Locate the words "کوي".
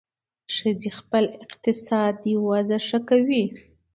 3.09-3.43